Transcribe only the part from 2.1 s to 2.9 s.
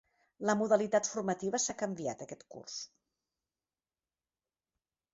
aquest curs.